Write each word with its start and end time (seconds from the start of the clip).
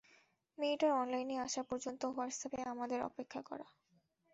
মেয়েটার 0.57 0.91
অনলাইনে 0.93 1.35
আসা 1.37 1.61
পর্যন্ত 1.63 2.01
হোয়াটসএ্যাপে 2.07 2.59
আমাদের 2.73 2.99
অপেক্ষা 3.03 3.41
করা। 3.41 3.67